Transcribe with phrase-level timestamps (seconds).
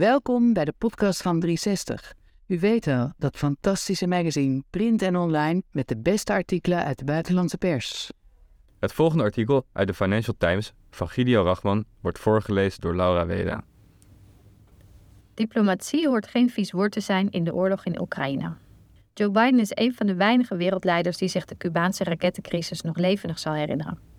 [0.00, 2.14] Welkom bij de podcast van 360.
[2.46, 7.04] U weet wel, dat fantastische magazine, print en online, met de beste artikelen uit de
[7.04, 8.10] buitenlandse pers.
[8.78, 13.64] Het volgende artikel uit de Financial Times van Gideon Rachman wordt voorgelezen door Laura Weda.
[15.34, 18.54] Diplomatie hoort geen vies woord te zijn in de oorlog in Oekraïne.
[19.14, 23.38] Joe Biden is een van de weinige wereldleiders die zich de Cubaanse rakettencrisis nog levendig
[23.38, 24.09] zal herinneren.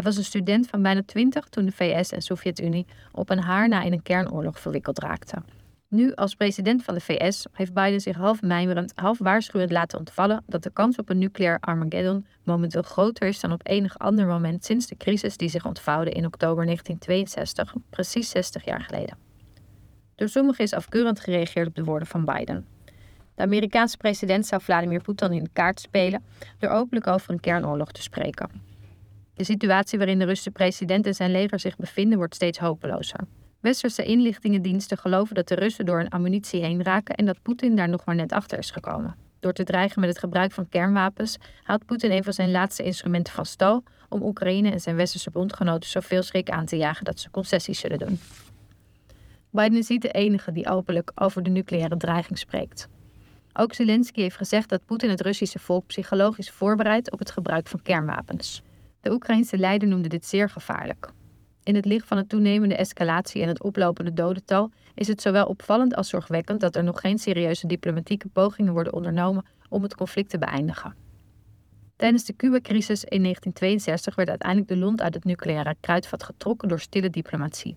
[0.00, 3.68] Hij was een student van bijna 20 toen de VS en Sovjet-Unie op een haar
[3.68, 5.44] na in een kernoorlog verwikkeld raakten.
[5.88, 10.42] Nu, als president van de VS, heeft Biden zich half mijmerend, half waarschuwend laten ontvallen
[10.46, 14.64] dat de kans op een nucleair Armageddon momenteel groter is dan op enig ander moment
[14.64, 19.16] sinds de crisis die zich ontvouwde in oktober 1962, precies 60 jaar geleden.
[20.14, 22.66] Door sommigen is afkeurend gereageerd op de woorden van Biden.
[23.34, 26.24] De Amerikaanse president zou Vladimir Poetin in de kaart spelen
[26.58, 28.69] door openlijk over een kernoorlog te spreken.
[29.40, 33.20] De situatie waarin de Russische president en zijn leger zich bevinden wordt steeds hopelozer.
[33.60, 37.88] Westerse inlichtingendiensten geloven dat de Russen door een ammunitie heen raken en dat Poetin daar
[37.88, 39.16] nog maar net achter is gekomen.
[39.38, 43.32] Door te dreigen met het gebruik van kernwapens haalt Poetin een van zijn laatste instrumenten
[43.32, 47.30] van stal om Oekraïne en zijn westerse bondgenoten zoveel schrik aan te jagen dat ze
[47.30, 48.18] concessies zullen doen.
[49.50, 52.88] Biden is niet de enige die openlijk over de nucleaire dreiging spreekt.
[53.52, 57.82] Ook Zelensky heeft gezegd dat Poetin het Russische volk psychologisch voorbereidt op het gebruik van
[57.82, 58.62] kernwapens.
[59.00, 61.10] De Oekraïnse leider noemde dit zeer gevaarlijk.
[61.62, 65.94] In het licht van de toenemende escalatie en het oplopende dodental is het zowel opvallend
[65.94, 70.38] als zorgwekkend dat er nog geen serieuze diplomatieke pogingen worden ondernomen om het conflict te
[70.38, 70.94] beëindigen.
[71.96, 76.80] Tijdens de Cuba-crisis in 1962 werd uiteindelijk de lont uit het nucleaire kruidvat getrokken door
[76.80, 77.76] stille diplomatie.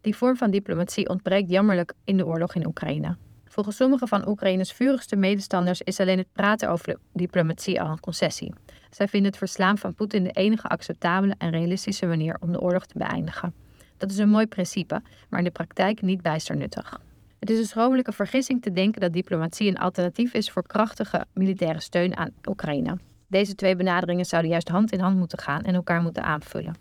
[0.00, 3.16] Die vorm van diplomatie ontbreekt jammerlijk in de oorlog in Oekraïne.
[3.54, 8.54] Volgens sommige van Oekraïnes vurigste medestanders is alleen het praten over diplomatie al een concessie.
[8.90, 12.86] Zij vinden het verslaan van Poetin de enige acceptabele en realistische manier om de oorlog
[12.86, 13.54] te beëindigen.
[13.96, 17.00] Dat is een mooi principe, maar in de praktijk niet bijster nuttig.
[17.38, 21.80] Het is een schromelijke vergissing te denken dat diplomatie een alternatief is voor krachtige militaire
[21.80, 22.98] steun aan Oekraïne.
[23.28, 26.74] Deze twee benaderingen zouden juist hand in hand moeten gaan en elkaar moeten aanvullen.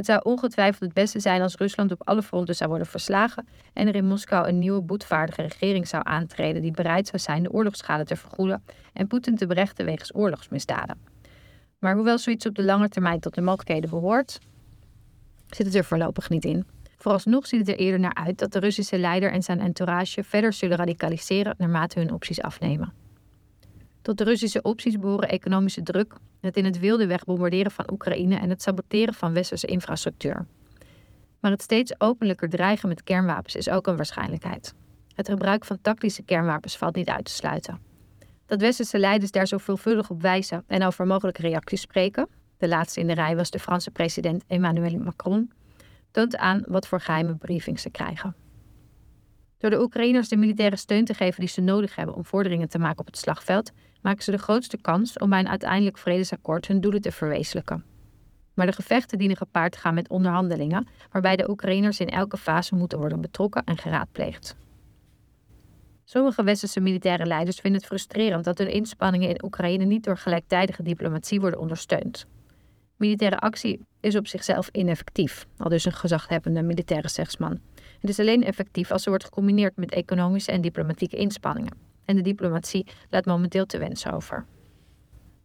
[0.00, 3.88] Het zou ongetwijfeld het beste zijn als Rusland op alle fronten zou worden verslagen en
[3.88, 8.04] er in Moskou een nieuwe boetvaardige regering zou aantreden die bereid zou zijn de oorlogsschade
[8.04, 10.98] te vergoeden en Poetin te berechten wegens oorlogsmisdaden.
[11.78, 14.38] Maar hoewel zoiets op de lange termijn tot de mogelijkheden behoort,
[15.48, 16.66] zit het er voorlopig niet in.
[16.96, 20.52] Vooralsnog ziet het er eerder naar uit dat de Russische leider en zijn entourage verder
[20.52, 22.92] zullen radicaliseren naarmate hun opties afnemen.
[24.10, 28.36] Tot de Russische opties behoren economische druk, het in het wilde weg bombarderen van Oekraïne
[28.36, 30.46] en het saboteren van westerse infrastructuur.
[31.40, 34.74] Maar het steeds openlijker dreigen met kernwapens is ook een waarschijnlijkheid.
[35.14, 37.80] Het gebruik van tactische kernwapens valt niet uit te sluiten.
[38.46, 42.28] Dat westerse leiders daar zo veelvuldig op wijzen en over mogelijke reacties spreken,
[42.58, 45.52] de laatste in de rij was de Franse president Emmanuel Macron,
[46.10, 48.34] toont aan wat voor geheime briefings ze krijgen.
[49.58, 52.78] Door de Oekraïners de militaire steun te geven die ze nodig hebben om vorderingen te
[52.78, 53.72] maken op het slagveld,
[54.02, 57.84] maken ze de grootste kans om bij een uiteindelijk vredesakkoord hun doelen te verwezenlijken.
[58.54, 62.74] Maar de gevechten dienen gepaard te gaan met onderhandelingen, waarbij de Oekraïners in elke fase
[62.74, 64.56] moeten worden betrokken en geraadpleegd.
[66.04, 70.82] Sommige westerse militaire leiders vinden het frustrerend dat hun inspanningen in Oekraïne niet door gelijktijdige
[70.82, 72.26] diplomatie worden ondersteund.
[72.96, 77.60] Militaire actie is op zichzelf ineffectief, al dus een gezaghebbende militaire zegsman.
[78.00, 81.89] Het is alleen effectief als ze wordt gecombineerd met economische en diplomatieke inspanningen.
[82.10, 84.44] En de diplomatie laat momenteel te wensen over.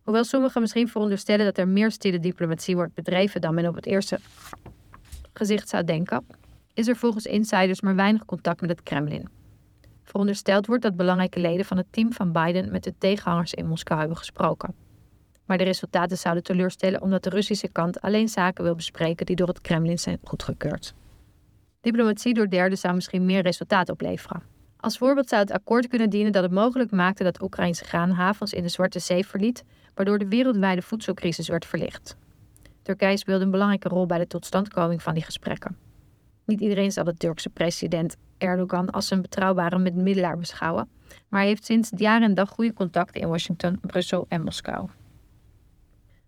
[0.04, 3.86] Hoewel sommigen misschien veronderstellen dat er meer stille diplomatie wordt bedreven dan men op het
[3.86, 4.20] eerste
[5.34, 6.26] gezicht zou denken,
[6.74, 9.30] is er volgens insiders maar weinig contact met het Kremlin.
[10.04, 14.00] Verondersteld wordt dat belangrijke leden van het team van Biden met de tegenhangers in Moskou
[14.00, 14.76] hebben gesproken.
[15.46, 19.48] Maar de resultaten zouden teleurstellen omdat de Russische kant alleen zaken wil bespreken die door
[19.48, 20.94] het Kremlin zijn goedgekeurd.
[21.82, 24.55] Diplomatie door derden zou misschien meer resultaat opleveren.
[24.86, 28.64] Als voorbeeld zou het akkoord kunnen dienen dat het mogelijk maakte dat Oekraïnse graanhavens in
[28.64, 29.64] de Zwarte Zee verliet,
[29.94, 32.16] waardoor de wereldwijde voedselcrisis werd verlicht.
[32.82, 35.78] Turkije speelde een belangrijke rol bij de totstandkoming van die gesprekken.
[36.46, 40.90] Niet iedereen zal de Turkse president Erdogan als een betrouwbare middelaar beschouwen,
[41.30, 44.90] maar hij heeft sinds jaar en dag goede contacten in Washington, Brussel en Moskou.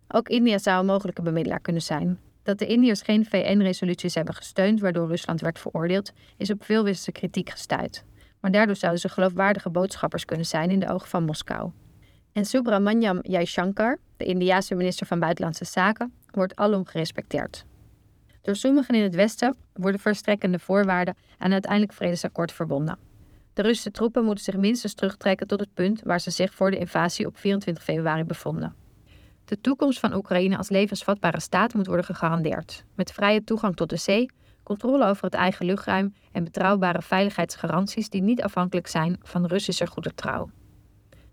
[0.08, 2.18] Ook India zou een mogelijke bemiddelaar kunnen zijn.
[2.42, 7.12] Dat de Indiërs geen VN-resoluties hebben gesteund waardoor Rusland werd veroordeeld, is op veel westerse
[7.12, 8.04] kritiek gestuit.
[8.40, 11.70] Maar daardoor zouden ze geloofwaardige boodschappers kunnen zijn in de ogen van Moskou.
[12.32, 17.64] En Subramanyam Jaishankar, de Indiase minister van Buitenlandse Zaken, wordt alom gerespecteerd.
[18.42, 22.98] Door sommigen in het Westen worden verstrekkende voorwaarden aan een uiteindelijk vredesakkoord verbonden.
[23.52, 26.78] De Russische troepen moeten zich minstens terugtrekken tot het punt waar ze zich voor de
[26.78, 28.74] invasie op 24 februari bevonden.
[29.44, 33.96] De toekomst van Oekraïne als levensvatbare staat moet worden gegarandeerd, met vrije toegang tot de
[33.96, 34.30] zee,
[34.68, 40.14] controle over het eigen luchtruim en betrouwbare veiligheidsgaranties die niet afhankelijk zijn van Russische goede
[40.14, 40.50] trouw.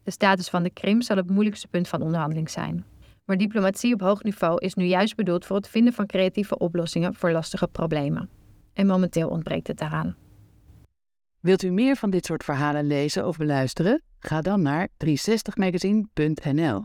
[0.04, 2.86] De status van de Krim zal het moeilijkste punt van onderhandeling zijn.
[3.26, 7.14] Maar diplomatie op hoog niveau is nu juist bedoeld voor het vinden van creatieve oplossingen
[7.16, 8.30] voor lastige problemen.
[8.74, 10.16] En momenteel ontbreekt het daaraan.
[11.40, 14.02] Wilt u meer van dit soort verhalen lezen of beluisteren?
[14.20, 16.84] Ga dan naar 360magazine.nl.